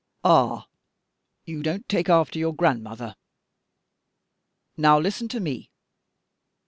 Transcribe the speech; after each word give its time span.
"Ah, 0.23 0.65
you 1.45 1.61
don't 1.61 1.87
take 1.87 2.09
after 2.09 2.39
your 2.39 2.55
grandmother! 2.55 3.15
Now 4.75 4.97
listen 4.97 5.27
to 5.27 5.39
me. 5.39 5.69